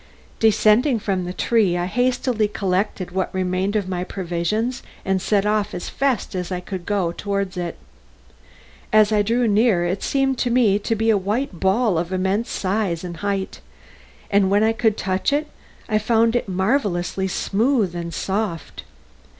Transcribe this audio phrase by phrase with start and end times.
[0.39, 5.75] Descending from the tree I hastily collected what remained of my provisions and set off
[5.75, 7.77] as fast as I could go towards it.
[8.91, 12.49] As I drew near it seemed to me to be a white ball of immense
[12.49, 13.61] size and height,
[14.31, 15.45] and when I could touch it,
[15.87, 18.81] I found it marvellously smooth and soft.